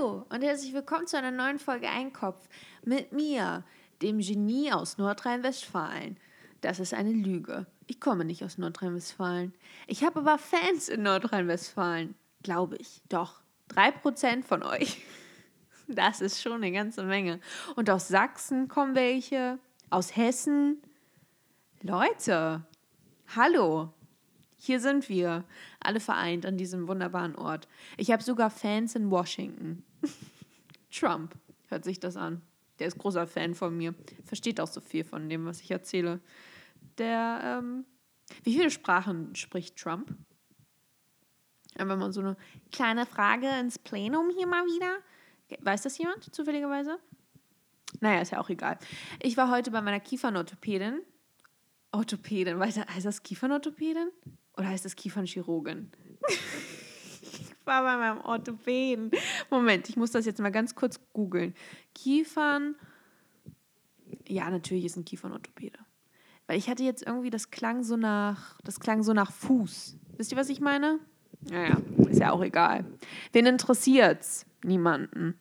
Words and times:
Hallo 0.00 0.24
und 0.30 0.42
herzlich 0.42 0.72
willkommen 0.72 1.06
zu 1.06 1.18
einer 1.18 1.30
neuen 1.30 1.58
Folge 1.58 1.88
Einkopf 1.88 2.48
mit 2.84 3.12
mir, 3.12 3.64
dem 4.00 4.18
Genie 4.20 4.72
aus 4.72 4.96
Nordrhein-Westfalen. 4.96 6.16
Das 6.62 6.80
ist 6.80 6.94
eine 6.94 7.12
Lüge. 7.12 7.66
Ich 7.86 8.00
komme 8.00 8.24
nicht 8.24 8.42
aus 8.42 8.56
Nordrhein-Westfalen. 8.56 9.52
Ich 9.86 10.02
habe 10.02 10.20
aber 10.20 10.38
Fans 10.38 10.88
in 10.88 11.02
Nordrhein-Westfalen. 11.02 12.14
Glaube 12.42 12.76
ich. 12.76 13.02
Doch. 13.10 13.40
Drei 13.68 13.90
Prozent 13.90 14.44
von 14.44 14.62
euch. 14.62 15.02
Das 15.86 16.20
ist 16.20 16.40
schon 16.40 16.52
eine 16.52 16.70
ganze 16.70 17.02
Menge. 17.02 17.40
Und 17.74 17.90
aus 17.90 18.06
Sachsen 18.06 18.68
kommen 18.68 18.94
welche. 18.94 19.58
Aus 19.90 20.16
Hessen. 20.16 20.80
Leute, 21.82 22.64
hallo. 23.34 23.92
Hier 24.56 24.78
sind 24.78 25.08
wir, 25.08 25.44
alle 25.80 26.00
vereint 26.00 26.46
an 26.46 26.56
diesem 26.56 26.86
wunderbaren 26.86 27.34
Ort. 27.34 27.66
Ich 27.96 28.12
habe 28.12 28.22
sogar 28.22 28.50
Fans 28.50 28.94
in 28.94 29.10
Washington. 29.10 29.82
Trump 30.90 31.34
hört 31.68 31.84
sich 31.84 32.00
das 32.00 32.16
an. 32.16 32.42
Der 32.78 32.88
ist 32.88 32.98
großer 32.98 33.26
Fan 33.26 33.54
von 33.54 33.76
mir. 33.76 33.94
Versteht 34.24 34.60
auch 34.60 34.66
so 34.66 34.80
viel 34.80 35.04
von 35.04 35.28
dem, 35.28 35.44
was 35.46 35.60
ich 35.60 35.70
erzähle. 35.70 36.20
Der, 36.98 37.40
ähm, 37.44 37.84
wie 38.42 38.54
viele 38.54 38.70
Sprachen 38.70 39.34
spricht 39.34 39.76
Trump? 39.76 40.14
Einfach 41.76 41.96
mal 41.96 42.12
so 42.12 42.20
eine 42.20 42.36
kleine 42.72 43.06
Frage 43.06 43.48
ins 43.60 43.78
Plenum 43.78 44.30
hier 44.36 44.46
mal 44.46 44.64
wieder. 44.64 44.98
Weiß 45.60 45.82
das 45.82 45.98
jemand 45.98 46.34
zufälligerweise? 46.34 46.98
Naja, 48.00 48.20
ist 48.20 48.32
ja 48.32 48.40
auch 48.40 48.48
egal. 48.48 48.78
Ich 49.20 49.36
war 49.36 49.50
heute 49.50 49.70
bei 49.70 49.80
meiner 49.80 50.00
Kiefernorthopädin. 50.00 51.00
Orthopädin, 51.92 52.58
weißt 52.58 52.78
du, 52.78 52.86
heißt 52.86 53.06
das 53.06 53.22
Kiefernorthopädin? 53.22 54.10
Oder 54.56 54.68
heißt 54.68 54.86
es 54.86 54.96
Kiefernchirurgin? 54.96 55.90
war 57.70 57.82
bei 57.82 57.96
meinem 57.96 58.20
Orthopäden. 58.20 59.10
Moment, 59.48 59.88
ich 59.88 59.96
muss 59.96 60.10
das 60.10 60.26
jetzt 60.26 60.40
mal 60.40 60.50
ganz 60.50 60.74
kurz 60.74 61.00
googeln. 61.14 61.54
Kiefern. 61.94 62.74
Ja, 64.28 64.50
natürlich 64.50 64.84
ist 64.84 64.96
ein 64.96 65.04
Kiefernorthopäde. 65.04 65.78
Weil 66.46 66.58
ich 66.58 66.68
hatte 66.68 66.82
jetzt 66.82 67.06
irgendwie, 67.06 67.30
das 67.30 67.50
klang 67.50 67.84
so 67.84 67.96
nach, 67.96 68.58
das 68.64 68.80
klang 68.80 69.02
so 69.04 69.12
nach 69.12 69.30
Fuß. 69.30 69.96
Wisst 70.16 70.32
ihr, 70.32 70.38
was 70.38 70.48
ich 70.48 70.60
meine? 70.60 70.98
Naja, 71.48 71.78
ist 72.08 72.20
ja 72.20 72.32
auch 72.32 72.42
egal. 72.42 72.84
Wen 73.32 73.46
interessiert's? 73.46 74.44
Niemanden. 74.64 75.38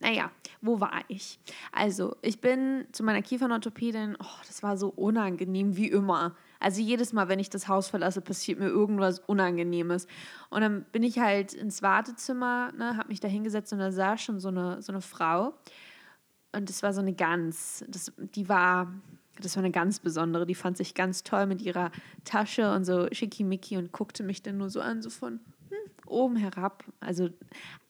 Naja, 0.00 0.32
wo 0.62 0.80
war 0.80 1.02
ich? 1.06 1.38
Also, 1.70 2.16
ich 2.22 2.40
bin 2.40 2.86
zu 2.92 3.04
meiner 3.04 3.22
Kiefernorthopädin. 3.22 4.16
Oh, 4.18 4.40
das 4.46 4.62
war 4.62 4.76
so 4.76 4.88
unangenehm 4.88 5.76
wie 5.76 5.88
immer. 5.88 6.34
Also 6.62 6.80
jedes 6.80 7.12
Mal, 7.12 7.28
wenn 7.28 7.38
ich 7.38 7.50
das 7.50 7.66
Haus 7.66 7.88
verlasse, 7.88 8.20
passiert 8.20 8.58
mir 8.58 8.68
irgendwas 8.68 9.18
Unangenehmes. 9.18 10.06
Und 10.48 10.60
dann 10.60 10.84
bin 10.92 11.02
ich 11.02 11.18
halt 11.18 11.54
ins 11.54 11.82
Wartezimmer, 11.82 12.72
ne, 12.72 12.96
habe 12.96 13.08
mich 13.08 13.20
da 13.20 13.28
hingesetzt 13.28 13.72
und 13.72 13.80
da 13.80 13.90
saß 13.90 14.20
schon 14.20 14.38
so 14.38 14.48
eine, 14.48 14.80
so 14.80 14.92
eine 14.92 15.00
Frau. 15.00 15.54
Und 16.52 16.68
das 16.68 16.82
war 16.82 16.92
so 16.92 17.00
eine 17.00 17.14
Gans. 17.14 17.84
Das, 17.88 18.12
die 18.16 18.48
war, 18.48 18.92
das 19.40 19.56
war 19.56 19.64
eine 19.64 19.72
ganz 19.72 19.98
besondere. 19.98 20.46
Die 20.46 20.54
fand 20.54 20.76
sich 20.76 20.94
ganz 20.94 21.24
toll 21.24 21.46
mit 21.46 21.62
ihrer 21.62 21.90
Tasche 22.24 22.72
und 22.72 22.84
so 22.84 23.08
schickimicki 23.10 23.76
und 23.76 23.90
guckte 23.90 24.22
mich 24.22 24.42
dann 24.42 24.58
nur 24.58 24.70
so 24.70 24.80
an, 24.80 25.02
so 25.02 25.10
von 25.10 25.40
oben 26.12 26.36
herab. 26.36 26.84
Also 27.00 27.30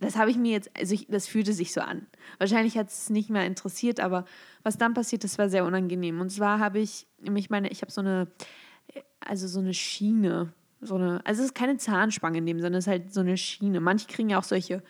das 0.00 0.16
habe 0.16 0.30
ich 0.30 0.36
mir 0.36 0.52
jetzt, 0.52 0.70
also 0.76 0.94
ich, 0.94 1.06
das 1.08 1.26
fühlte 1.26 1.52
sich 1.52 1.72
so 1.72 1.80
an. 1.80 2.06
Wahrscheinlich 2.38 2.78
hat 2.78 2.88
es 2.88 3.10
nicht 3.10 3.30
mehr 3.30 3.46
interessiert, 3.46 4.00
aber 4.00 4.24
was 4.62 4.78
dann 4.78 4.94
passiert, 4.94 5.24
das 5.24 5.38
war 5.38 5.48
sehr 5.48 5.64
unangenehm. 5.64 6.20
Und 6.20 6.30
zwar 6.30 6.58
habe 6.58 6.78
ich, 6.78 7.06
ich 7.22 7.50
meine, 7.50 7.68
ich 7.68 7.82
habe 7.82 7.92
so 7.92 8.00
eine 8.00 8.28
also 9.26 9.46
so 9.46 9.60
eine 9.60 9.74
Schiene. 9.74 10.52
So 10.80 10.96
eine, 10.96 11.24
also 11.24 11.42
es 11.42 11.48
ist 11.48 11.54
keine 11.54 11.76
Zahnspange 11.76 12.38
in 12.38 12.46
dem 12.46 12.60
Sinne, 12.60 12.78
es 12.78 12.86
ist 12.86 12.90
halt 12.90 13.14
so 13.14 13.20
eine 13.20 13.36
Schiene. 13.36 13.80
Manche 13.80 14.08
kriegen 14.08 14.30
ja 14.30 14.38
auch 14.38 14.44
solche 14.44 14.82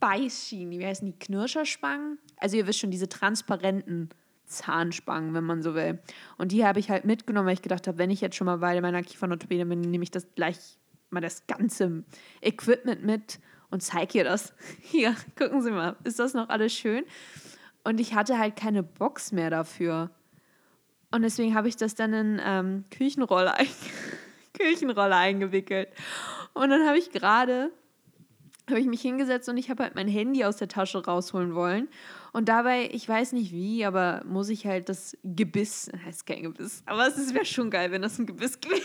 Beißschienen, 0.00 0.78
wie 0.78 0.84
heißen 0.84 1.06
die, 1.06 1.18
Knirscherspangen? 1.18 2.18
Also 2.38 2.56
ihr 2.56 2.66
wisst 2.66 2.80
schon, 2.80 2.90
diese 2.90 3.08
transparenten 3.08 4.10
Zahnspangen, 4.46 5.34
wenn 5.34 5.44
man 5.44 5.62
so 5.62 5.74
will. 5.74 6.00
Und 6.38 6.52
die 6.52 6.64
habe 6.64 6.80
ich 6.80 6.90
halt 6.90 7.04
mitgenommen, 7.04 7.46
weil 7.46 7.54
ich 7.54 7.62
gedacht 7.62 7.86
habe, 7.86 7.98
wenn 7.98 8.10
ich 8.10 8.20
jetzt 8.20 8.36
schon 8.36 8.46
mal 8.46 8.58
bei 8.58 8.80
meiner 8.80 9.02
Kiefernorthopäde 9.02 9.66
bin, 9.66 9.80
nehme 9.80 10.02
ich 10.02 10.10
das 10.10 10.26
gleich 10.34 10.78
mal 11.10 11.20
das 11.20 11.46
ganze 11.46 12.04
Equipment 12.40 13.04
mit 13.04 13.40
und 13.70 13.82
zeige 13.82 14.18
ihr 14.18 14.24
das. 14.24 14.54
Hier, 14.82 15.14
gucken 15.36 15.62
Sie 15.62 15.70
mal, 15.70 15.96
ist 16.04 16.18
das 16.18 16.34
noch 16.34 16.48
alles 16.48 16.72
schön? 16.72 17.04
Und 17.84 18.00
ich 18.00 18.14
hatte 18.14 18.38
halt 18.38 18.56
keine 18.56 18.82
Box 18.82 19.32
mehr 19.32 19.50
dafür. 19.50 20.10
Und 21.10 21.22
deswegen 21.22 21.54
habe 21.54 21.68
ich 21.68 21.76
das 21.76 21.94
dann 21.94 22.12
in 22.12 22.40
ähm, 22.44 22.84
Küchenrolle, 22.90 23.54
Küchenrolle 24.58 25.16
eingewickelt. 25.16 25.88
Und 26.52 26.68
dann 26.70 26.86
habe 26.86 26.98
ich 26.98 27.10
gerade, 27.10 27.70
habe 28.68 28.80
ich 28.80 28.86
mich 28.86 29.00
hingesetzt 29.00 29.48
und 29.48 29.56
ich 29.56 29.70
habe 29.70 29.84
halt 29.84 29.94
mein 29.94 30.08
Handy 30.08 30.44
aus 30.44 30.58
der 30.58 30.68
Tasche 30.68 31.02
rausholen 31.02 31.54
wollen. 31.54 31.88
Und 32.34 32.50
dabei, 32.50 32.90
ich 32.92 33.08
weiß 33.08 33.32
nicht 33.32 33.52
wie, 33.52 33.86
aber 33.86 34.22
muss 34.26 34.50
ich 34.50 34.66
halt 34.66 34.90
das 34.90 35.16
Gebiss, 35.24 35.90
heißt 36.04 36.26
kein 36.26 36.42
Gebiss, 36.42 36.82
aber 36.84 37.06
es 37.06 37.32
wäre 37.32 37.46
schon 37.46 37.70
geil, 37.70 37.90
wenn 37.90 38.02
das 38.02 38.18
ein 38.18 38.26
Gebiss 38.26 38.60
gewesen 38.60 38.84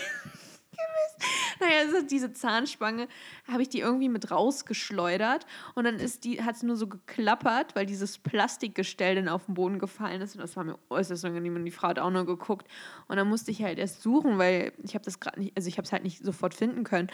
naja, 1.60 1.80
also 1.86 2.06
diese 2.06 2.32
Zahnspange 2.32 3.08
habe 3.50 3.62
ich 3.62 3.68
die 3.68 3.80
irgendwie 3.80 4.08
mit 4.08 4.30
rausgeschleudert 4.30 5.46
und 5.74 5.84
dann 5.84 5.98
hat 5.98 6.56
es 6.56 6.62
nur 6.62 6.76
so 6.76 6.86
geklappert, 6.86 7.74
weil 7.74 7.86
dieses 7.86 8.18
Plastikgestell 8.18 9.16
dann 9.16 9.28
auf 9.28 9.46
den 9.46 9.54
Boden 9.54 9.78
gefallen 9.78 10.20
ist 10.20 10.34
und 10.34 10.42
das 10.42 10.56
war 10.56 10.64
mir 10.64 10.78
äußerst 10.90 11.24
unangenehm 11.24 11.56
und 11.56 11.64
die 11.64 11.70
Frau 11.70 11.88
hat 11.88 11.98
auch 11.98 12.10
nur 12.10 12.26
geguckt 12.26 12.68
und 13.08 13.16
dann 13.16 13.28
musste 13.28 13.50
ich 13.50 13.62
halt 13.62 13.78
erst 13.78 14.02
suchen, 14.02 14.38
weil 14.38 14.72
ich 14.82 14.94
habe 14.94 15.04
das 15.04 15.20
gerade 15.20 15.40
nicht, 15.40 15.56
also 15.56 15.68
ich 15.68 15.78
habe 15.78 15.86
es 15.86 15.92
halt 15.92 16.04
nicht 16.04 16.24
sofort 16.24 16.54
finden 16.54 16.84
können 16.84 17.08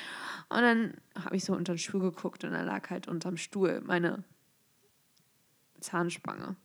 und 0.48 0.60
dann 0.60 0.94
habe 1.24 1.36
ich 1.36 1.44
so 1.44 1.54
unter 1.54 1.74
den 1.74 1.78
Stuhl 1.78 2.00
geguckt 2.00 2.44
und 2.44 2.52
da 2.52 2.62
lag 2.62 2.90
halt 2.90 3.08
unterm 3.08 3.36
Stuhl 3.36 3.82
meine 3.84 4.24
Zahnspange. 5.80 6.56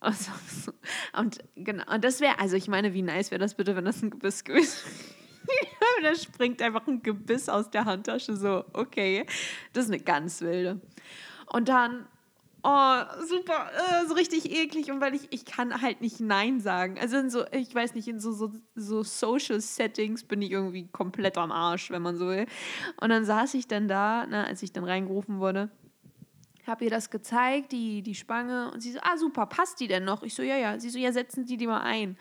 Also, 0.00 0.32
und 1.18 1.38
genau, 1.56 1.84
und 1.92 2.04
das 2.04 2.20
wäre, 2.20 2.38
also 2.38 2.56
ich 2.56 2.68
meine, 2.68 2.92
wie 2.92 3.02
nice 3.02 3.30
wäre 3.30 3.40
das 3.40 3.54
bitte, 3.54 3.74
wenn 3.74 3.84
das 3.84 4.02
ein 4.02 4.10
Gebiss 4.10 4.44
gewesen 4.44 4.76
wäre. 4.84 5.23
Da 6.04 6.14
springt 6.14 6.62
einfach 6.62 6.86
ein 6.86 7.02
Gebiss 7.02 7.48
aus 7.48 7.70
der 7.70 7.84
Handtasche. 7.84 8.36
So, 8.36 8.64
okay, 8.72 9.26
das 9.72 9.86
ist 9.86 9.90
eine 9.90 10.00
ganz 10.00 10.40
wilde. 10.40 10.80
Und 11.52 11.68
dann, 11.68 12.06
oh, 12.62 12.96
super, 13.26 13.70
äh, 13.72 14.06
so 14.06 14.14
richtig 14.14 14.50
eklig. 14.50 14.90
Und 14.90 15.00
weil 15.00 15.14
ich, 15.14 15.28
ich 15.30 15.44
kann 15.44 15.82
halt 15.82 16.00
nicht 16.00 16.20
Nein 16.20 16.60
sagen. 16.60 16.98
Also 17.00 17.16
in 17.16 17.30
so, 17.30 17.44
ich 17.52 17.74
weiß 17.74 17.94
nicht, 17.94 18.08
in 18.08 18.20
so, 18.20 18.32
so, 18.32 18.52
so 18.74 19.02
Social 19.02 19.60
Settings 19.60 20.24
bin 20.24 20.42
ich 20.42 20.50
irgendwie 20.50 20.86
komplett 20.88 21.38
am 21.38 21.52
Arsch, 21.52 21.90
wenn 21.90 22.02
man 22.02 22.16
so 22.16 22.28
will. 22.28 22.46
Und 23.00 23.10
dann 23.10 23.24
saß 23.24 23.54
ich 23.54 23.66
dann 23.66 23.88
da, 23.88 24.26
ne, 24.26 24.46
als 24.46 24.62
ich 24.62 24.72
dann 24.72 24.84
reingerufen 24.84 25.40
wurde 25.40 25.70
habe 26.66 26.84
ihr 26.84 26.90
das 26.90 27.10
gezeigt, 27.10 27.72
die, 27.72 28.02
die 28.02 28.14
Spange, 28.14 28.70
und 28.72 28.80
sie 28.80 28.92
so, 28.92 28.98
ah, 29.02 29.16
super, 29.16 29.46
passt 29.46 29.80
die 29.80 29.86
denn 29.86 30.04
noch? 30.04 30.22
Ich 30.22 30.34
so, 30.34 30.42
ja, 30.42 30.56
ja. 30.56 30.78
Sie 30.78 30.90
so, 30.90 30.98
ja, 30.98 31.12
setzen 31.12 31.46
Sie 31.46 31.56
die 31.56 31.66
mal 31.66 31.82
ein. 31.82 32.16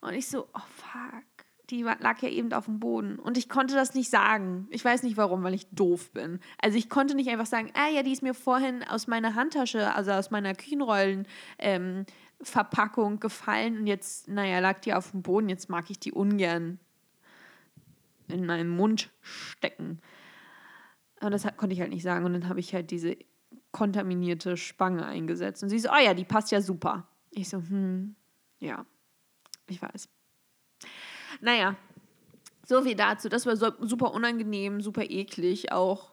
Und 0.00 0.14
ich 0.14 0.28
so, 0.28 0.48
oh, 0.54 0.60
fuck 0.76 1.24
die 1.72 1.82
lag 1.82 2.20
ja 2.20 2.28
eben 2.28 2.52
auf 2.52 2.66
dem 2.66 2.78
Boden. 2.78 3.18
Und 3.18 3.36
ich 3.38 3.48
konnte 3.48 3.74
das 3.74 3.94
nicht 3.94 4.10
sagen. 4.10 4.68
Ich 4.70 4.84
weiß 4.84 5.02
nicht 5.02 5.16
warum, 5.16 5.42
weil 5.42 5.54
ich 5.54 5.66
doof 5.70 6.12
bin. 6.12 6.38
Also 6.60 6.76
ich 6.76 6.90
konnte 6.90 7.14
nicht 7.14 7.30
einfach 7.30 7.46
sagen, 7.46 7.70
ah 7.72 7.88
ja, 7.88 8.02
die 8.02 8.12
ist 8.12 8.22
mir 8.22 8.34
vorhin 8.34 8.84
aus 8.84 9.06
meiner 9.06 9.34
Handtasche, 9.34 9.94
also 9.94 10.10
aus 10.12 10.30
meiner 10.30 10.54
Küchenrollen-Verpackung 10.54 13.12
ähm, 13.12 13.20
gefallen 13.20 13.78
und 13.78 13.86
jetzt, 13.86 14.28
naja, 14.28 14.58
lag 14.58 14.80
die 14.80 14.92
auf 14.92 15.12
dem 15.12 15.22
Boden. 15.22 15.48
Jetzt 15.48 15.70
mag 15.70 15.88
ich 15.88 15.98
die 15.98 16.12
ungern 16.12 16.78
in 18.28 18.44
meinen 18.44 18.68
Mund 18.68 19.10
stecken. 19.22 20.02
Aber 21.20 21.30
das 21.30 21.46
konnte 21.56 21.72
ich 21.72 21.80
halt 21.80 21.90
nicht 21.90 22.02
sagen. 22.02 22.26
Und 22.26 22.34
dann 22.34 22.50
habe 22.50 22.60
ich 22.60 22.74
halt 22.74 22.90
diese 22.90 23.16
kontaminierte 23.70 24.58
Spange 24.58 25.06
eingesetzt. 25.06 25.62
Und 25.62 25.70
sie 25.70 25.78
so, 25.78 25.88
oh 25.90 26.04
ja, 26.04 26.12
die 26.12 26.24
passt 26.24 26.52
ja 26.52 26.60
super. 26.60 27.08
Ich 27.30 27.48
so, 27.48 27.56
hm, 27.56 28.14
ja, 28.58 28.84
ich 29.68 29.80
weiß. 29.80 30.10
Naja, 31.42 31.76
so 32.64 32.82
viel 32.82 32.94
dazu. 32.94 33.28
Das 33.28 33.46
war 33.46 33.56
super 33.56 34.14
unangenehm, 34.14 34.80
super 34.80 35.02
eklig 35.02 35.72
auch. 35.72 36.12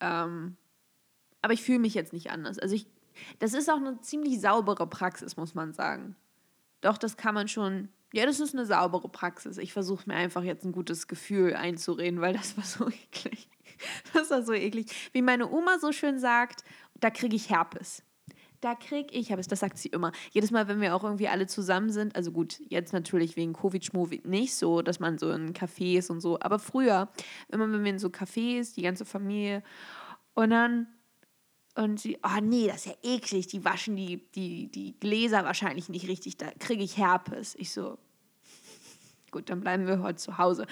Ähm, 0.00 0.56
aber 1.42 1.52
ich 1.52 1.62
fühle 1.62 1.78
mich 1.78 1.92
jetzt 1.92 2.14
nicht 2.14 2.30
anders. 2.30 2.58
Also 2.58 2.74
ich, 2.74 2.86
das 3.38 3.52
ist 3.52 3.70
auch 3.70 3.76
eine 3.76 4.00
ziemlich 4.00 4.40
saubere 4.40 4.86
Praxis, 4.86 5.36
muss 5.36 5.54
man 5.54 5.74
sagen. 5.74 6.16
Doch, 6.80 6.96
das 6.96 7.18
kann 7.18 7.34
man 7.34 7.46
schon. 7.46 7.90
Ja, 8.14 8.24
das 8.24 8.40
ist 8.40 8.54
eine 8.54 8.64
saubere 8.64 9.08
Praxis. 9.10 9.58
Ich 9.58 9.74
versuche 9.74 10.04
mir 10.06 10.16
einfach 10.16 10.42
jetzt 10.42 10.64
ein 10.64 10.72
gutes 10.72 11.08
Gefühl 11.08 11.54
einzureden, 11.54 12.22
weil 12.22 12.32
das 12.32 12.56
war 12.56 12.64
so 12.64 12.88
eklig. 13.12 13.48
Das 14.14 14.30
war 14.30 14.42
so 14.42 14.54
eklig. 14.54 14.86
Wie 15.12 15.20
meine 15.20 15.50
Oma 15.50 15.78
so 15.78 15.92
schön 15.92 16.18
sagt, 16.18 16.64
da 16.94 17.10
kriege 17.10 17.36
ich 17.36 17.50
Herpes 17.50 18.02
da 18.64 18.74
krieg 18.74 19.14
ich, 19.14 19.30
aber 19.32 19.42
das 19.42 19.60
sagt 19.60 19.76
sie 19.76 19.88
immer, 19.88 20.10
jedes 20.30 20.50
Mal, 20.50 20.68
wenn 20.68 20.80
wir 20.80 20.94
auch 20.94 21.04
irgendwie 21.04 21.28
alle 21.28 21.46
zusammen 21.46 21.90
sind, 21.90 22.16
also 22.16 22.32
gut, 22.32 22.60
jetzt 22.68 22.94
natürlich 22.94 23.36
wegen 23.36 23.52
Covid-Schmovid 23.52 24.26
nicht 24.26 24.54
so, 24.54 24.80
dass 24.80 25.00
man 25.00 25.18
so 25.18 25.30
in 25.32 25.52
Cafés 25.52 26.10
und 26.10 26.20
so, 26.20 26.40
aber 26.40 26.58
früher, 26.58 27.10
immer 27.48 27.70
wenn 27.70 27.84
wir 27.84 27.90
in 27.90 27.98
so 27.98 28.08
Cafés, 28.08 28.74
die 28.74 28.82
ganze 28.82 29.04
Familie, 29.04 29.62
und 30.32 30.50
dann, 30.50 30.86
und 31.74 32.00
sie, 32.00 32.18
oh 32.22 32.40
nee, 32.40 32.66
das 32.66 32.86
ist 32.86 32.86
ja 32.86 32.94
eklig, 33.02 33.48
die 33.48 33.64
waschen 33.64 33.96
die, 33.96 34.30
die, 34.32 34.70
die 34.70 34.98
Gläser 34.98 35.44
wahrscheinlich 35.44 35.90
nicht 35.90 36.08
richtig, 36.08 36.38
da 36.38 36.50
kriege 36.58 36.82
ich 36.82 36.96
Herpes. 36.96 37.54
Ich 37.56 37.70
so, 37.70 37.98
gut, 39.30 39.50
dann 39.50 39.60
bleiben 39.60 39.86
wir 39.86 40.00
heute 40.00 40.16
zu 40.16 40.38
Hause. 40.38 40.66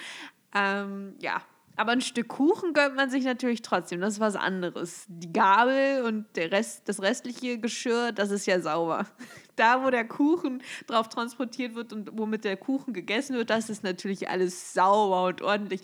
Ähm, 0.55 1.15
ja, 1.19 1.43
Aber 1.75 1.91
ein 1.91 2.01
Stück 2.01 2.27
Kuchen 2.27 2.73
gönnt 2.73 2.95
man 2.95 3.09
sich 3.09 3.23
natürlich 3.23 3.61
trotzdem. 3.61 3.99
Das 3.99 4.15
ist 4.15 4.19
was 4.19 4.35
anderes. 4.35 5.05
Die 5.07 5.33
Gabel 5.33 6.03
und 6.03 6.25
der 6.35 6.51
Rest, 6.51 6.87
das 6.87 7.01
restliche 7.01 7.57
Geschirr, 7.57 8.11
das 8.11 8.31
ist 8.31 8.45
ja 8.45 8.59
sauber. 8.59 9.07
Da, 9.55 9.83
wo 9.83 9.91
der 9.91 10.07
Kuchen 10.07 10.63
drauf 10.87 11.09
transportiert 11.09 11.75
wird 11.75 11.93
und 11.93 12.09
womit 12.17 12.43
der 12.43 12.57
Kuchen 12.57 12.91
gegessen 12.91 13.35
wird, 13.35 13.51
das 13.51 13.69
ist 13.69 13.83
natürlich 13.83 14.27
alles 14.27 14.73
sauber 14.73 15.25
und 15.27 15.43
ordentlich. 15.43 15.81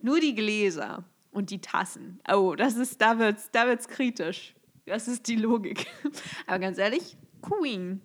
Nur 0.00 0.20
die 0.20 0.32
Gläser 0.32 1.02
und 1.32 1.50
die 1.50 1.60
Tassen. 1.60 2.20
Oh, 2.32 2.54
das 2.54 2.76
ist, 2.76 3.00
da 3.02 3.18
wird's, 3.18 3.50
da 3.50 3.66
wird's 3.66 3.88
kritisch. 3.88 4.54
Das 4.86 5.08
ist 5.08 5.26
die 5.26 5.34
Logik. 5.34 5.88
Aber 6.46 6.60
ganz 6.60 6.78
ehrlich, 6.78 7.16
Queen. 7.42 8.00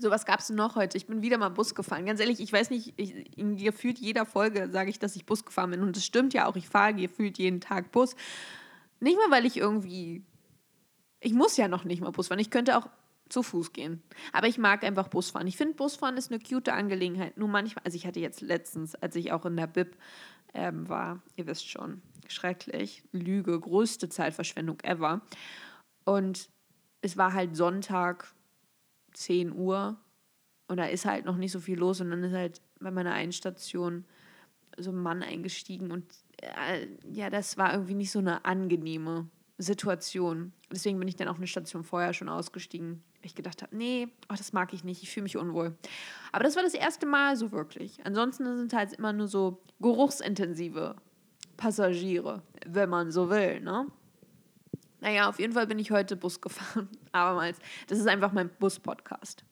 So, 0.00 0.10
was 0.10 0.24
gab 0.24 0.40
es 0.40 0.48
noch 0.48 0.76
heute? 0.76 0.96
Ich 0.96 1.06
bin 1.06 1.20
wieder 1.20 1.36
mal 1.36 1.50
Bus 1.50 1.74
gefahren. 1.74 2.06
Ganz 2.06 2.20
ehrlich, 2.20 2.40
ich 2.40 2.50
weiß 2.50 2.70
nicht, 2.70 2.94
ich, 2.96 3.36
in 3.36 3.56
gefühlt 3.56 3.98
jeder 3.98 4.24
Folge 4.24 4.70
sage 4.70 4.88
ich, 4.88 4.98
dass 4.98 5.14
ich 5.14 5.26
Bus 5.26 5.44
gefahren 5.44 5.70
bin. 5.70 5.82
Und 5.82 5.94
das 5.94 6.06
stimmt 6.06 6.32
ja 6.32 6.46
auch. 6.46 6.56
Ich 6.56 6.68
fahre 6.68 6.94
gefühlt 6.94 7.36
jeden 7.36 7.60
Tag 7.60 7.92
Bus. 7.92 8.16
Nicht 9.00 9.18
mal, 9.18 9.30
weil 9.30 9.44
ich 9.44 9.58
irgendwie. 9.58 10.24
Ich 11.20 11.34
muss 11.34 11.58
ja 11.58 11.68
noch 11.68 11.84
nicht 11.84 12.00
mal 12.00 12.12
Bus 12.12 12.28
fahren. 12.28 12.38
Ich 12.38 12.50
könnte 12.50 12.78
auch 12.78 12.88
zu 13.28 13.42
Fuß 13.42 13.74
gehen. 13.74 14.02
Aber 14.32 14.48
ich 14.48 14.56
mag 14.56 14.84
einfach 14.84 15.08
Busfahren. 15.08 15.46
Ich 15.46 15.58
finde, 15.58 15.74
Busfahren 15.74 16.16
ist 16.16 16.32
eine 16.32 16.40
cute 16.40 16.70
Angelegenheit. 16.70 17.36
Nur 17.36 17.48
manchmal, 17.48 17.84
also 17.84 17.96
ich 17.96 18.06
hatte 18.06 18.20
jetzt 18.20 18.40
letztens, 18.40 18.94
als 18.94 19.16
ich 19.16 19.32
auch 19.32 19.44
in 19.44 19.56
der 19.56 19.66
Bib 19.66 19.96
ähm, 20.54 20.88
war, 20.88 21.22
ihr 21.36 21.46
wisst 21.46 21.68
schon, 21.68 22.02
schrecklich, 22.26 23.04
Lüge, 23.12 23.58
größte 23.60 24.08
Zeitverschwendung 24.08 24.80
ever. 24.80 25.20
Und 26.04 26.48
es 27.02 27.16
war 27.16 27.32
halt 27.32 27.54
Sonntag, 27.54 28.32
10 29.12 29.52
Uhr 29.52 29.98
und 30.68 30.76
da 30.76 30.84
ist 30.84 31.04
halt 31.04 31.24
noch 31.24 31.36
nicht 31.36 31.52
so 31.52 31.60
viel 31.60 31.78
los 31.78 32.00
und 32.00 32.10
dann 32.10 32.22
ist 32.22 32.32
halt 32.32 32.60
bei 32.80 32.90
meiner 32.90 33.12
Einstation 33.12 34.04
so 34.78 34.90
ein 34.90 35.02
Mann 35.02 35.22
eingestiegen 35.22 35.90
und 35.90 36.04
äh, 36.38 36.86
ja, 37.10 37.30
das 37.30 37.58
war 37.58 37.72
irgendwie 37.72 37.94
nicht 37.94 38.10
so 38.10 38.18
eine 38.18 38.44
angenehme 38.44 39.28
Situation. 39.58 40.52
Deswegen 40.72 40.98
bin 40.98 41.08
ich 41.08 41.16
dann 41.16 41.28
auch 41.28 41.36
eine 41.36 41.46
Station 41.46 41.84
vorher 41.84 42.14
schon 42.14 42.28
ausgestiegen, 42.28 43.02
weil 43.16 43.26
ich 43.26 43.34
gedacht 43.34 43.62
habe, 43.62 43.76
nee, 43.76 44.08
oh, 44.30 44.34
das 44.36 44.52
mag 44.52 44.72
ich 44.72 44.84
nicht, 44.84 45.02
ich 45.02 45.10
fühle 45.10 45.24
mich 45.24 45.36
unwohl. 45.36 45.76
Aber 46.32 46.44
das 46.44 46.56
war 46.56 46.62
das 46.62 46.74
erste 46.74 47.06
Mal 47.06 47.36
so 47.36 47.52
wirklich. 47.52 47.98
Ansonsten 48.04 48.56
sind 48.56 48.72
halt 48.72 48.92
immer 48.94 49.12
nur 49.12 49.28
so 49.28 49.60
geruchsintensive 49.80 50.96
Passagiere, 51.56 52.42
wenn 52.66 52.88
man 52.88 53.10
so 53.10 53.28
will, 53.28 53.60
ne? 53.60 53.86
Naja, 55.00 55.28
auf 55.28 55.38
jeden 55.38 55.54
Fall 55.54 55.66
bin 55.66 55.78
ich 55.78 55.90
heute 55.90 56.16
Bus 56.16 56.40
gefahren. 56.40 56.88
Abermals. 57.12 57.58
Das 57.88 57.98
ist 57.98 58.06
einfach 58.06 58.32
mein 58.32 58.48
Bus-Podcast. 58.58 59.44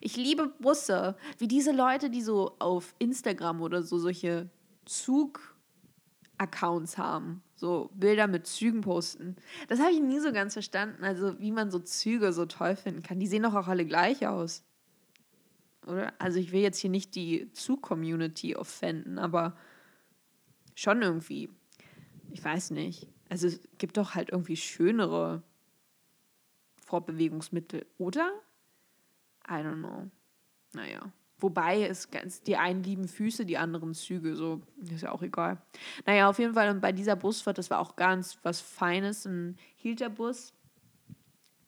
Ich 0.00 0.16
liebe 0.16 0.48
Busse, 0.60 1.16
wie 1.38 1.48
diese 1.48 1.72
Leute, 1.72 2.10
die 2.10 2.22
so 2.22 2.54
auf 2.58 2.94
Instagram 2.98 3.62
oder 3.62 3.82
so 3.82 3.98
solche 3.98 4.50
Zug-Accounts 4.84 6.98
haben. 6.98 7.42
So 7.56 7.90
Bilder 7.94 8.26
mit 8.26 8.46
Zügen 8.46 8.82
posten. 8.82 9.36
Das 9.68 9.80
habe 9.80 9.92
ich 9.92 10.00
nie 10.00 10.20
so 10.20 10.32
ganz 10.32 10.52
verstanden. 10.54 11.04
Also, 11.04 11.38
wie 11.40 11.52
man 11.52 11.70
so 11.70 11.78
Züge 11.78 12.32
so 12.32 12.46
toll 12.46 12.74
finden 12.76 13.02
kann. 13.02 13.20
Die 13.20 13.26
sehen 13.26 13.42
doch 13.42 13.54
auch 13.54 13.68
alle 13.68 13.84
gleich 13.86 14.26
aus. 14.26 14.64
Oder? 15.86 16.12
Also, 16.18 16.38
ich 16.38 16.52
will 16.52 16.60
jetzt 16.60 16.78
hier 16.78 16.90
nicht 16.90 17.14
die 17.14 17.50
Zug-Community 17.52 18.56
offenden, 18.56 19.18
aber 19.18 19.56
schon 20.74 21.02
irgendwie. 21.02 21.50
Ich 22.30 22.44
weiß 22.44 22.70
nicht. 22.70 23.08
Also 23.30 23.46
es 23.46 23.60
gibt 23.78 23.96
doch 23.96 24.14
halt 24.14 24.30
irgendwie 24.30 24.56
schönere 24.56 25.42
Fortbewegungsmittel, 26.84 27.86
oder? 27.96 28.30
I 29.48 29.54
don't 29.54 29.78
know. 29.78 30.10
Naja. 30.72 31.12
Wobei 31.38 31.86
es 31.86 32.10
ganz, 32.10 32.42
die 32.42 32.56
einen 32.56 32.82
lieben 32.82 33.08
Füße, 33.08 33.46
die 33.46 33.56
anderen 33.56 33.94
Züge, 33.94 34.36
so 34.36 34.60
ist 34.82 35.02
ja 35.02 35.12
auch 35.12 35.22
egal. 35.22 35.62
Naja, 36.04 36.28
auf 36.28 36.38
jeden 36.38 36.52
Fall 36.52 36.68
und 36.68 36.80
bei 36.82 36.92
dieser 36.92 37.16
Busfahrt, 37.16 37.56
das 37.56 37.70
war 37.70 37.78
auch 37.78 37.96
ganz 37.96 38.38
was 38.42 38.60
Feines, 38.60 39.24
ein 39.24 39.56
hielt 39.76 40.02
Bus 40.16 40.52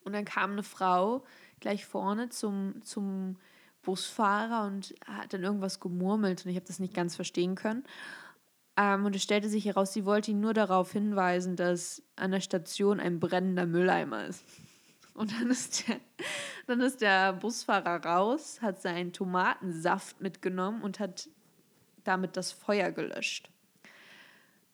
und 0.05 0.13
dann 0.13 0.27
kam 0.27 0.53
eine 0.53 0.63
Frau 0.63 1.25
gleich 1.61 1.87
vorne 1.87 2.29
zum, 2.29 2.83
zum 2.83 3.37
Busfahrer 3.83 4.67
und 4.67 4.95
hat 5.07 5.33
dann 5.33 5.43
irgendwas 5.43 5.81
gemurmelt 5.81 6.45
und 6.45 6.51
ich 6.51 6.57
habe 6.57 6.67
das 6.67 6.81
nicht 6.81 6.93
ganz 6.93 7.17
verstehen 7.17 7.55
können. 7.55 7.85
Ähm, 8.77 9.05
und 9.05 9.15
es 9.15 9.23
stellte 9.23 9.49
sich 9.49 9.65
heraus, 9.67 9.93
sie 9.93 10.05
wollte 10.05 10.31
ihn 10.31 10.41
nur 10.41 10.55
darauf 10.55 10.93
hinweisen, 10.93 11.57
dass 11.57 12.03
an 12.17 12.31
der 12.31 12.41
Station 12.41 13.01
ein 13.01 13.21
brennender 13.21 13.67
Mülleimer 13.67 14.27
ist. 14.27 14.45
Und 15.15 15.33
dann 15.33 15.51
ist 15.51 15.89
der, 15.89 16.01
dann 16.67 16.81
ist 16.81 17.03
der 17.03 17.35
Busfahrer 17.35 18.05
raus, 18.05 18.61
hat 18.63 18.81
seinen 18.81 19.13
Tomatensaft 19.13 20.21
mitgenommen 20.21 20.83
und 20.83 21.01
hat 21.01 21.29
damit 22.05 22.37
das 22.37 22.51
Feuer 22.51 22.91
gelöscht. 22.91 23.51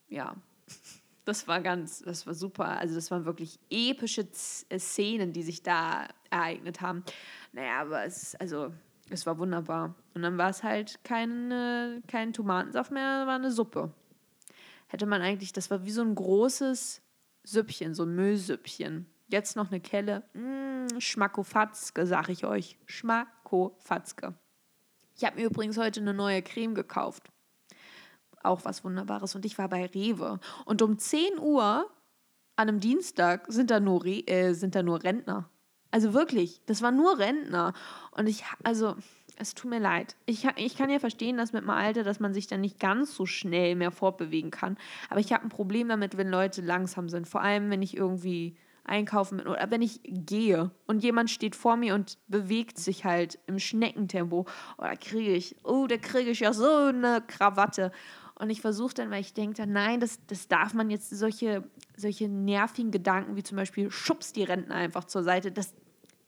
Ja, 0.08 0.36
das 1.24 1.46
war 1.46 1.60
ganz, 1.60 2.00
das 2.00 2.26
war 2.26 2.34
super. 2.34 2.78
Also 2.78 2.94
das 2.94 3.10
waren 3.10 3.24
wirklich 3.24 3.58
epische 3.68 4.26
äh, 4.70 4.78
Szenen, 4.78 5.32
die 5.32 5.42
sich 5.42 5.62
da 5.62 6.08
ereignet 6.30 6.80
haben. 6.80 7.04
Naja, 7.52 7.80
aber 7.80 8.04
es, 8.04 8.34
also 8.36 8.72
es 9.10 9.26
war 9.26 9.38
wunderbar. 9.38 9.94
Und 10.18 10.22
dann 10.22 10.36
war 10.36 10.50
es 10.50 10.64
halt 10.64 10.98
kein, 11.04 12.02
kein 12.08 12.32
Tomatensaft 12.32 12.90
mehr, 12.90 13.28
war 13.28 13.36
eine 13.36 13.52
Suppe. 13.52 13.92
Hätte 14.88 15.06
man 15.06 15.22
eigentlich, 15.22 15.52
das 15.52 15.70
war 15.70 15.84
wie 15.84 15.92
so 15.92 16.02
ein 16.02 16.16
großes 16.16 17.02
Süppchen, 17.44 17.94
so 17.94 18.02
ein 18.02 18.16
Müllsüppchen. 18.16 19.06
Jetzt 19.28 19.54
noch 19.54 19.68
eine 19.70 19.78
Kelle. 19.78 20.24
Mmh, 20.34 21.00
Schmackofatzke, 21.00 22.04
sag 22.04 22.30
ich 22.30 22.44
euch. 22.44 22.76
Schmackofatzke. 22.86 24.34
Ich 25.14 25.24
habe 25.24 25.36
mir 25.36 25.46
übrigens 25.46 25.78
heute 25.78 26.00
eine 26.00 26.14
neue 26.14 26.42
Creme 26.42 26.74
gekauft. 26.74 27.30
Auch 28.42 28.64
was 28.64 28.82
Wunderbares. 28.82 29.36
Und 29.36 29.44
ich 29.44 29.56
war 29.56 29.68
bei 29.68 29.86
Rewe. 29.86 30.40
Und 30.64 30.82
um 30.82 30.98
10 30.98 31.38
Uhr 31.38 31.88
an 32.56 32.68
einem 32.68 32.80
Dienstag 32.80 33.46
sind 33.52 33.70
da 33.70 33.78
nur, 33.78 34.04
Re 34.04 34.26
äh, 34.26 34.52
sind 34.54 34.74
da 34.74 34.82
nur 34.82 35.00
Rentner. 35.00 35.48
Also 35.92 36.12
wirklich, 36.12 36.60
das 36.66 36.82
waren 36.82 36.96
nur 36.96 37.20
Rentner. 37.20 37.72
Und 38.10 38.26
ich, 38.26 38.42
also, 38.64 38.96
es 39.38 39.55
tut 39.55 39.70
mir 39.70 39.79
leid. 39.79 40.17
Ich, 40.26 40.46
ich 40.56 40.76
kann 40.76 40.90
ja 40.90 40.99
verstehen, 40.99 41.37
dass 41.37 41.52
mit 41.52 41.62
dem 41.62 41.70
Alter, 41.70 42.02
dass 42.02 42.20
man 42.20 42.35
sich 42.35 42.46
dann 42.46 42.61
nicht 42.61 42.81
ganz 42.81 43.14
so 43.14 43.25
schnell 43.25 43.76
mehr 43.76 43.90
fortbewegen 43.90 44.50
kann. 44.50 44.76
Aber 45.11 45.20
ich 45.20 45.32
habe 45.32 45.44
ein 45.44 45.49
Problem 45.49 45.88
damit, 45.88 46.17
wenn 46.17 46.29
Leute 46.29 46.61
langsam 46.61 47.08
sind. 47.08 47.29
Vor 47.29 47.40
allem, 47.40 47.70
wenn 47.70 47.82
ich 47.82 47.96
irgendwie 47.96 48.56
einkaufen 48.85 49.38
bin 49.38 49.46
oder 49.46 49.70
wenn 49.70 49.82
ich 49.82 50.00
gehe 50.02 50.70
und 50.87 51.02
jemand 51.02 51.31
steht 51.31 51.55
vor 51.55 51.76
mir 51.76 51.94
und 51.94 52.19
bewegt 52.26 52.79
sich 52.79 53.05
halt 53.05 53.38
im 53.46 53.58
Schneckentempo. 53.58 54.46
Oder 54.79 54.93
oh, 54.93 54.99
kriege 55.00 55.32
ich, 55.32 55.56
oh, 55.62 55.87
da 55.87 55.96
kriege 55.99 56.31
ich 56.31 56.40
ja 56.40 56.52
so 56.52 56.69
eine 56.69 57.23
Krawatte. 57.26 57.93
Und 58.35 58.50
ich 58.50 58.61
versuche 58.61 58.94
dann, 58.94 59.11
weil 59.11 59.20
ich 59.20 59.35
denke 59.35 59.56
dann, 59.56 59.73
nein, 59.73 60.00
das, 60.00 60.20
das 60.26 60.49
darf 60.49 60.73
man 60.73 60.90
jetzt, 60.90 61.11
solche, 61.11 61.64
solche 61.96 62.29
nervigen 62.29 62.90
Gedanken 62.90 63.37
wie 63.37 63.43
zum 63.43 63.56
Beispiel, 63.56 63.90
schubst 63.90 64.37
die 64.37 64.44
Rentner 64.44 64.76
einfach 64.76 65.05
zur 65.05 65.23
Seite, 65.23 65.52
das, 65.52 65.75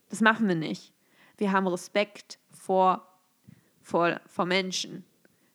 das 0.08 0.20
machen 0.20 0.48
wir 0.48 0.56
nicht. 0.56 0.92
Wir 1.38 1.52
haben 1.52 1.66
Respekt 1.66 2.38
vor, 2.60 3.06
vor, 3.80 4.20
vor 4.26 4.44
Menschen. 4.44 5.04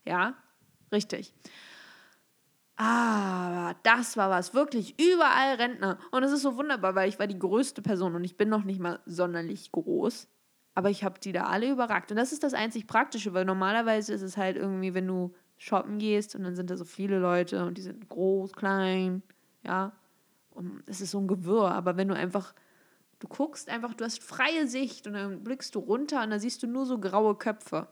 Ja, 0.06 0.34
richtig. 0.92 1.34
Aber 2.78 3.76
das 3.84 4.18
war 4.18 4.30
was, 4.30 4.54
wirklich 4.54 5.00
überall 5.00 5.56
Rentner. 5.56 5.98
Und 6.12 6.24
es 6.24 6.32
ist 6.32 6.42
so 6.42 6.58
wunderbar, 6.58 6.96
weil 6.96 7.08
ich 7.08 7.20
war 7.20 7.28
die 7.28 7.40
größte 7.40 7.82
Person 7.82 8.16
und 8.16 8.24
ich 8.24 8.36
bin 8.36 8.50
noch 8.50 8.64
nicht 8.64 8.80
mal 8.80 9.00
sonderlich 9.06 9.72
groß. 9.72 10.28
Aber 10.74 10.90
ich 10.90 11.06
habe 11.06 11.20
die 11.20 11.32
da 11.32 11.46
alle 11.46 11.72
überragt. 11.72 12.12
Und 12.12 12.18
das 12.18 12.34
ist 12.34 12.44
das 12.44 12.54
einzig 12.54 12.86
Praktische, 12.88 13.34
weil 13.34 13.46
normalerweise 13.46 14.14
ist 14.14 14.24
es 14.24 14.36
halt 14.36 14.58
irgendwie, 14.58 14.94
wenn 14.94 15.08
du 15.08 15.34
shoppen 15.58 16.00
gehst 16.00 16.36
und 16.36 16.44
dann 16.44 16.56
sind 16.56 16.70
da 16.70 16.76
so 16.76 16.84
viele 16.84 17.20
Leute 17.20 17.66
und 17.66 17.78
die 17.78 17.82
sind 17.82 18.10
groß, 18.10 18.52
klein, 18.54 19.24
ja. 19.64 19.94
Und 20.50 20.84
es 20.88 21.00
ist 21.00 21.12
so 21.12 21.20
ein 21.20 21.28
Gewirr, 21.28 21.72
aber 21.72 21.96
wenn 21.96 22.10
du 22.10 22.16
einfach, 22.16 22.54
du 23.26 23.30
guckst 23.36 23.70
einfach, 23.70 23.94
du 23.96 24.06
hast 24.06 24.22
freie 24.22 24.68
Sicht 24.68 25.08
und 25.08 25.14
dann 25.14 25.44
blickst 25.44 25.74
du 25.76 25.80
runter 25.80 26.24
und 26.24 26.30
da 26.30 26.40
siehst 26.40 26.62
du 26.62 26.68
nur 26.68 26.86
so 26.86 27.00
graue 27.00 27.36
Köpfe. 27.36 27.88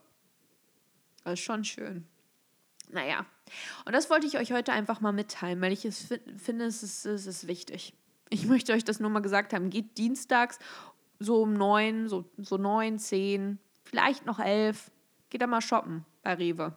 Das 1.24 1.34
ist 1.34 1.40
schon 1.40 1.64
schön. 1.64 2.06
Naja, 2.90 3.26
und 3.84 3.92
das 3.92 4.10
wollte 4.10 4.26
ich 4.26 4.38
euch 4.38 4.52
heute 4.52 4.72
einfach 4.72 5.00
mal 5.00 5.12
mitteilen, 5.12 5.60
weil 5.60 5.72
ich 5.72 5.84
es 5.84 6.14
finde, 6.36 6.66
es 6.66 6.82
ist, 6.82 7.04
es 7.04 7.26
ist 7.26 7.48
wichtig. 7.48 7.94
Ich 8.30 8.46
möchte 8.46 8.72
euch 8.72 8.84
das 8.84 9.00
nur 9.00 9.10
mal 9.10 9.20
gesagt 9.20 9.52
haben. 9.52 9.70
Geht 9.70 9.98
dienstags 9.98 10.58
so 11.18 11.42
um 11.42 11.54
neun, 11.54 12.08
so, 12.08 12.30
so 12.36 12.56
neun, 12.56 12.98
zehn, 12.98 13.58
vielleicht 13.84 14.26
noch 14.26 14.38
elf. 14.38 14.90
Geht 15.30 15.42
da 15.42 15.46
mal 15.46 15.60
shoppen 15.60 16.04
bei 16.22 16.34
Rewe. 16.34 16.76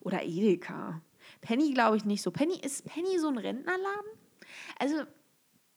Oder 0.00 0.22
Edeka. 0.22 1.02
Penny 1.40 1.72
glaube 1.72 1.96
ich 1.96 2.04
nicht 2.04 2.22
so. 2.22 2.30
Penny, 2.30 2.58
ist 2.58 2.84
Penny 2.86 3.18
so 3.18 3.28
ein 3.28 3.38
Rentnerladen? 3.38 4.10
Also, 4.78 5.02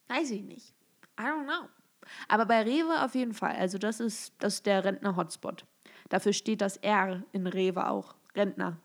weiß 0.07 0.31
ich 0.31 0.43
nicht. 0.43 0.75
I 1.19 1.23
don't 1.23 1.45
know. 1.45 1.69
Aber 2.27 2.45
bei 2.45 2.61
Rewe 2.61 3.03
auf 3.03 3.15
jeden 3.15 3.33
Fall. 3.33 3.55
Also, 3.55 3.77
das 3.77 3.99
ist, 3.99 4.33
das 4.39 4.55
ist 4.55 4.65
der 4.65 4.83
Rentner-Hotspot. 4.83 5.65
Dafür 6.09 6.33
steht 6.33 6.61
das 6.61 6.77
R 6.77 7.23
in 7.31 7.47
Rewe 7.47 7.89
auch. 7.89 8.15
Rentner. 8.35 8.77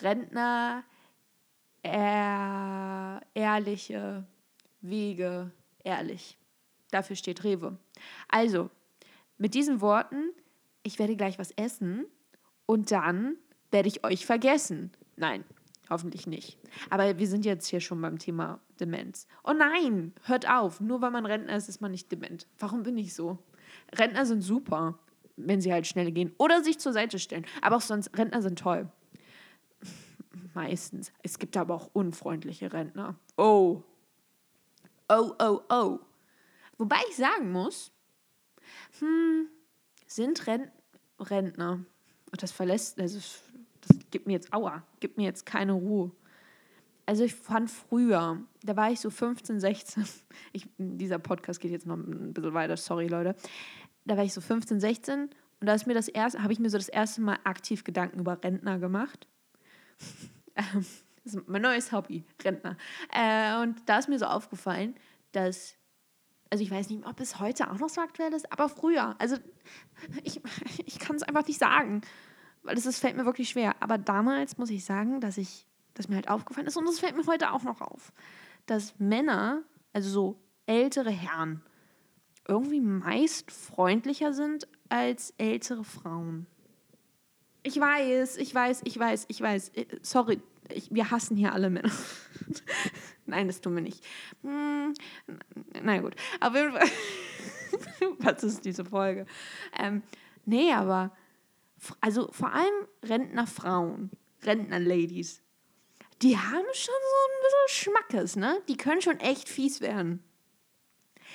Rentner, 0.00 0.84
ehr, 1.82 3.20
ehrliche 3.34 4.26
Wege, 4.80 5.50
ehrlich. 5.84 6.38
Dafür 6.90 7.16
steht 7.16 7.44
Rewe. 7.44 7.78
Also, 8.28 8.70
mit 9.38 9.54
diesen 9.54 9.80
Worten, 9.80 10.32
ich 10.82 10.98
werde 10.98 11.16
gleich 11.16 11.38
was 11.38 11.50
essen 11.52 12.04
und 12.66 12.90
dann 12.90 13.36
werde 13.70 13.88
ich 13.88 14.04
euch 14.04 14.26
vergessen. 14.26 14.92
Nein, 15.16 15.44
Hoffentlich 15.90 16.26
nicht. 16.26 16.58
Aber 16.90 17.18
wir 17.18 17.26
sind 17.26 17.44
jetzt 17.44 17.66
hier 17.66 17.80
schon 17.80 18.00
beim 18.00 18.18
Thema 18.18 18.60
Demenz. 18.80 19.26
Oh 19.44 19.52
nein, 19.52 20.14
hört 20.24 20.48
auf. 20.48 20.80
Nur 20.80 21.00
weil 21.00 21.10
man 21.10 21.26
Rentner 21.26 21.56
ist, 21.56 21.68
ist 21.68 21.80
man 21.80 21.90
nicht 21.90 22.10
dement. 22.10 22.46
Warum 22.58 22.82
bin 22.82 22.96
ich 22.98 23.14
so? 23.14 23.38
Rentner 23.94 24.26
sind 24.26 24.42
super, 24.42 24.98
wenn 25.36 25.60
sie 25.60 25.72
halt 25.72 25.86
schnell 25.86 26.10
gehen 26.12 26.32
oder 26.38 26.62
sich 26.62 26.78
zur 26.78 26.92
Seite 26.92 27.18
stellen. 27.18 27.46
Aber 27.62 27.76
auch 27.76 27.82
sonst, 27.82 28.16
Rentner 28.16 28.42
sind 28.42 28.58
toll. 28.58 28.88
Meistens. 30.54 31.12
Es 31.22 31.38
gibt 31.38 31.56
aber 31.56 31.74
auch 31.74 31.90
unfreundliche 31.92 32.72
Rentner. 32.72 33.16
Oh. 33.36 33.82
Oh, 35.08 35.32
oh, 35.38 35.60
oh. 35.68 35.98
Wobei 36.76 36.98
ich 37.10 37.16
sagen 37.16 37.50
muss, 37.50 37.92
hm, 39.00 39.48
sind 40.06 40.46
Rent 40.46 40.70
Rentner, 41.20 41.84
und 42.30 42.42
das 42.42 42.52
verlässt, 42.52 43.00
also 43.00 43.18
das 43.80 43.98
gibt 44.10 44.26
mir 44.26 44.34
jetzt, 44.34 44.52
aua, 44.52 44.82
gibt 45.00 45.16
mir 45.16 45.24
jetzt 45.24 45.46
keine 45.46 45.72
Ruhe. 45.72 46.10
Also 47.08 47.24
ich 47.24 47.34
fand 47.34 47.70
früher, 47.70 48.38
da 48.62 48.76
war 48.76 48.92
ich 48.92 49.00
so 49.00 49.08
15, 49.08 49.60
16, 49.60 50.04
ich, 50.52 50.68
dieser 50.76 51.18
Podcast 51.18 51.58
geht 51.58 51.70
jetzt 51.70 51.86
noch 51.86 51.96
ein 51.96 52.34
bisschen 52.34 52.52
weiter, 52.52 52.76
sorry 52.76 53.06
Leute, 53.06 53.34
da 54.04 54.18
war 54.18 54.24
ich 54.24 54.34
so 54.34 54.42
15, 54.42 54.78
16 54.78 55.22
und 55.22 55.30
da 55.66 55.72
ist 55.72 55.86
mir 55.86 55.94
das 55.94 56.08
erste, 56.08 56.42
habe 56.42 56.52
ich 56.52 56.58
mir 56.58 56.68
so 56.68 56.76
das 56.76 56.90
erste 56.90 57.22
Mal 57.22 57.38
aktiv 57.44 57.82
Gedanken 57.82 58.20
über 58.20 58.38
Rentner 58.44 58.78
gemacht. 58.78 59.26
Ähm, 60.54 60.84
das 61.22 61.34
ist 61.34 61.46
mein 61.46 61.62
neues 61.62 61.92
Hobby, 61.92 62.24
Rentner. 62.42 62.76
Äh, 63.12 63.62
und 63.62 63.76
da 63.86 64.00
ist 64.00 64.08
mir 64.08 64.18
so 64.18 64.26
aufgefallen, 64.26 64.96
dass 65.30 65.76
also 66.50 66.64
ich 66.64 66.70
weiß 66.72 66.90
nicht, 66.90 67.06
ob 67.06 67.20
es 67.20 67.38
heute 67.38 67.70
auch 67.70 67.78
noch 67.78 67.88
so 67.88 68.00
aktuell 68.00 68.32
ist, 68.34 68.50
aber 68.50 68.68
früher. 68.68 69.14
Also 69.20 69.36
ich, 70.24 70.40
ich 70.84 70.98
kann 70.98 71.14
es 71.14 71.22
einfach 71.22 71.46
nicht 71.46 71.60
sagen, 71.60 72.00
weil 72.64 72.76
es 72.76 72.98
fällt 72.98 73.16
mir 73.16 73.24
wirklich 73.24 73.50
schwer. 73.50 73.76
Aber 73.78 73.98
damals 73.98 74.58
muss 74.58 74.70
ich 74.70 74.84
sagen, 74.84 75.20
dass 75.20 75.38
ich, 75.38 75.67
dass 75.98 76.08
mir 76.08 76.14
halt 76.14 76.30
aufgefallen 76.30 76.66
ist, 76.66 76.76
und 76.76 76.86
das 76.86 77.00
fällt 77.00 77.16
mir 77.16 77.26
heute 77.26 77.52
auch 77.52 77.64
noch 77.64 77.80
auf, 77.80 78.12
dass 78.66 78.98
Männer, 78.98 79.62
also 79.92 80.08
so 80.08 80.40
ältere 80.64 81.10
Herren, 81.10 81.60
irgendwie 82.46 82.80
meist 82.80 83.50
freundlicher 83.50 84.32
sind 84.32 84.68
als 84.88 85.34
ältere 85.38 85.84
Frauen. 85.84 86.46
Ich 87.62 87.78
weiß, 87.78 88.38
ich 88.38 88.54
weiß, 88.54 88.82
ich 88.84 88.98
weiß, 88.98 89.26
ich 89.28 89.40
weiß. 89.40 89.70
Äh, 89.70 89.86
sorry, 90.00 90.40
ich, 90.72 90.90
wir 90.94 91.10
hassen 91.10 91.36
hier 91.36 91.52
alle 91.52 91.68
Männer. 91.68 91.90
Nein, 93.26 93.48
das 93.48 93.60
tun 93.60 93.74
wir 93.74 93.82
nicht. 93.82 94.02
Hm, 94.42 94.94
na 95.82 95.98
gut. 95.98 96.14
Auf 96.40 96.54
jeden 96.54 96.72
Fall. 96.72 96.88
Was 98.20 98.44
ist 98.44 98.64
diese 98.64 98.84
Folge? 98.84 99.26
Ähm, 99.78 100.02
nee, 100.46 100.72
aber 100.72 101.12
also 102.00 102.30
vor 102.32 102.52
allem 102.52 102.86
Rentnerfrauen, 103.02 104.10
Rentnerladies, 104.44 105.42
die 106.22 106.36
haben 106.36 106.66
schon 106.72 106.94
so 106.94 107.16
ein 107.24 107.42
bisschen 107.42 107.68
Schmackes, 107.68 108.36
ne? 108.36 108.60
Die 108.68 108.76
können 108.76 109.00
schon 109.00 109.20
echt 109.20 109.48
fies 109.48 109.80
werden. 109.80 110.22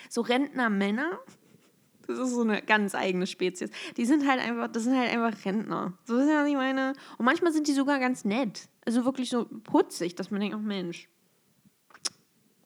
So 0.09 0.21
Rentnermänner, 0.21 1.19
das 2.07 2.19
ist 2.19 2.31
so 2.31 2.41
eine 2.41 2.61
ganz 2.61 2.95
eigene 2.95 3.27
Spezies. 3.27 3.69
Die 3.95 4.05
sind 4.05 4.27
halt 4.27 4.41
einfach, 4.41 4.67
das 4.67 4.83
sind 4.83 4.97
halt 4.97 5.09
einfach 5.09 5.45
Rentner. 5.45 5.97
So 6.05 6.17
ist 6.17 6.27
ja, 6.27 6.41
was 6.41 6.49
ich 6.49 6.55
meine. 6.55 6.93
Und 7.17 7.25
manchmal 7.25 7.53
sind 7.53 7.67
die 7.67 7.73
sogar 7.73 7.99
ganz 7.99 8.25
nett. 8.25 8.67
Also 8.85 9.05
wirklich 9.05 9.29
so 9.29 9.45
putzig, 9.45 10.15
dass 10.15 10.29
man 10.29 10.41
denkt, 10.41 10.55
oh 10.55 10.59
Mensch, 10.59 11.07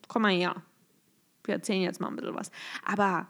komm 0.08 0.22
mal 0.22 0.32
her. 0.32 0.62
Wir 1.44 1.54
erzählen 1.54 1.82
jetzt 1.82 2.00
mal 2.00 2.08
ein 2.08 2.16
bisschen 2.16 2.34
was. 2.34 2.50
Aber 2.84 3.28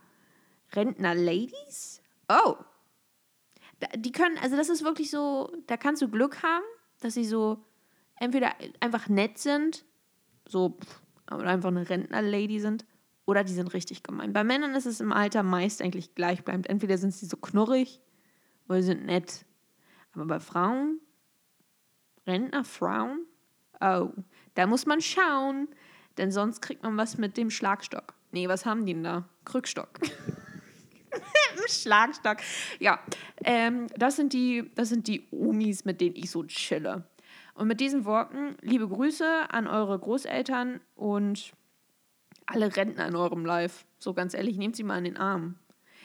Rentner-Ladies? 0.73 2.01
Oh. 2.29 2.57
Die 3.97 4.13
können, 4.13 4.39
also 4.39 4.57
das 4.57 4.71
ist 4.71 4.83
wirklich 4.83 5.11
so, 5.11 5.53
da 5.67 5.77
kannst 5.77 6.03
du 6.03 6.09
Glück 6.09 6.43
haben, 6.43 6.65
dass 7.01 7.15
sie 7.15 7.25
so 7.25 7.65
entweder 8.21 8.55
einfach 8.81 9.09
nett 9.09 9.39
sind, 9.39 9.85
so, 10.47 10.79
oder 11.31 11.49
einfach 11.49 11.69
eine 11.69 11.89
Rentner-Lady 11.89 12.61
sind, 12.61 12.87
oder 13.27 13.45
die 13.45 13.53
sind 13.53 13.75
richtig 13.75 14.03
gemein. 14.03 14.33
Bei 14.33 14.43
Männern 14.43 14.75
ist 14.75 14.87
es 14.87 15.01
im 15.01 15.13
Alter 15.13 15.43
meist 15.43 15.83
eigentlich 15.83 16.15
gleichbleibend. 16.15 16.67
Entweder 16.67 16.97
sind 16.97 17.13
sie 17.13 17.27
so 17.27 17.37
knurrig 17.37 18.01
oder 18.69 18.81
sie 18.81 18.87
sind 18.87 19.05
nett. 19.05 19.45
Aber 20.13 20.25
bei 20.25 20.41
Frauen, 20.41 20.99
Rentnerfrauen, 22.27 23.27
oh, 23.81 24.09
da 24.55 24.67
muss 24.67 24.87
man 24.87 25.03
schauen, 25.03 25.69
denn 26.17 26.31
sonst 26.33 26.63
kriegt 26.63 26.83
man 26.83 26.97
was 26.97 27.19
mit 27.19 27.37
dem 27.37 27.51
Schlagstock. 27.51 28.15
Nee, 28.33 28.49
was 28.49 28.65
haben 28.65 28.87
die 28.87 28.95
denn 28.95 29.05
da? 29.05 29.29
Krückstock. 29.45 30.01
Schlagstock. 31.69 32.39
Ja, 32.79 32.99
ähm, 33.45 33.89
das, 33.97 34.17
sind 34.17 34.33
die, 34.33 34.71
das 34.75 34.89
sind 34.89 35.07
die 35.07 35.27
Omis, 35.31 35.85
mit 35.85 36.01
denen 36.01 36.17
ich 36.17 36.31
so 36.31 36.45
chille. 36.45 37.05
Und 37.59 37.67
mit 37.67 37.81
diesen 37.81 38.05
Worten, 38.05 38.57
liebe 38.61 38.87
Grüße 38.87 39.51
an 39.51 39.67
eure 39.67 39.99
Großeltern 39.99 40.81
und 40.95 41.55
alle 42.47 42.77
Rentner 42.77 43.09
in 43.09 43.17
eurem 43.17 43.45
Live. 43.45 43.85
So 43.99 44.15
ganz 44.15 44.33
ehrlich, 44.33 44.57
nehmt 44.57 44.77
sie 44.77 44.85
mal 44.85 44.99
in 44.99 45.03
den 45.03 45.17
Arm. 45.17 45.59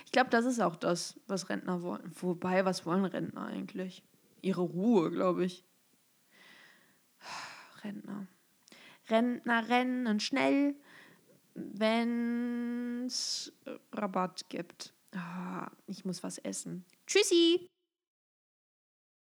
Ich 0.04 0.12
glaube, 0.12 0.32
das 0.32 0.46
ist 0.46 0.60
auch 0.60 0.76
das, 0.76 1.20
was 1.28 1.50
Rentner 1.50 1.84
wollen. 1.84 2.12
Wobei, 2.20 2.66
was 2.66 2.88
wollen 2.88 3.06
Rentner 3.06 3.46
eigentlich? 3.46 4.04
Ihre 4.42 4.62
Ruhe, 4.62 5.12
glaube 5.12 5.46
ich. 5.46 5.64
Rentner. 7.84 8.26
Rentner 9.12 9.70
rennen 9.70 10.20
schnell, 10.22 10.74
wenn 11.54 13.06
es 13.06 13.54
Rabatt 13.92 14.50
gibt. 14.50 14.96
Ah, 15.12 15.70
ich 15.86 16.04
muss 16.04 16.24
was 16.24 16.40
essen. 16.40 16.84
Tschüssi! 17.06 17.70